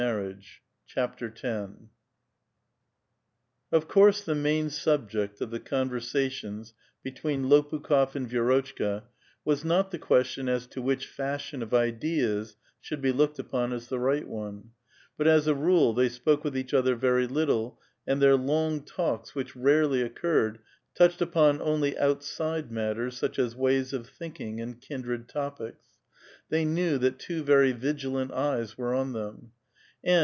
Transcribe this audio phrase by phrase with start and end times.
[3.71, 9.03] Of course, the main subject of the conversations between Lopukh6f and Vi^rotchka
[9.45, 13.89] was not the question as to which fashion of ideas should be looked upon as
[13.89, 14.71] the right one;
[15.19, 19.33] but, as a rule, they spoke with each other very little, and their long talks,
[19.33, 20.57] wb* ^ v^relv.jjjpirred,
[20.95, 23.93] touched upon onl}'^ outside matters, such as ^\;■.
[23.99, 25.85] f fthinktnjTSffld kindred topics.
[26.49, 29.51] They knew that two very vigiia *,f art^ii were on them.
[30.03, 30.19] And.